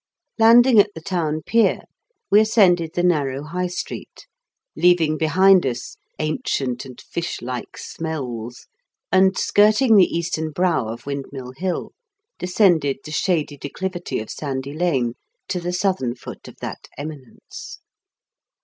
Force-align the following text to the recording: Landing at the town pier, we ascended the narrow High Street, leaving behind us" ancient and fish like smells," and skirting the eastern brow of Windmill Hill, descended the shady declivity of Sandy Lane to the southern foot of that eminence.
Landing 0.39 0.79
at 0.79 0.89
the 0.95 0.99
town 0.99 1.43
pier, 1.45 1.81
we 2.31 2.39
ascended 2.41 2.93
the 2.95 3.03
narrow 3.03 3.43
High 3.43 3.67
Street, 3.67 4.25
leaving 4.75 5.15
behind 5.15 5.63
us" 5.63 5.95
ancient 6.17 6.85
and 6.85 6.99
fish 6.99 7.39
like 7.39 7.77
smells," 7.77 8.65
and 9.11 9.37
skirting 9.37 9.97
the 9.97 10.07
eastern 10.11 10.49
brow 10.53 10.87
of 10.87 11.05
Windmill 11.05 11.51
Hill, 11.51 11.91
descended 12.39 12.97
the 13.05 13.11
shady 13.11 13.57
declivity 13.59 14.17
of 14.19 14.31
Sandy 14.31 14.73
Lane 14.73 15.13
to 15.49 15.59
the 15.59 15.71
southern 15.71 16.15
foot 16.15 16.47
of 16.47 16.55
that 16.61 16.87
eminence. 16.97 17.77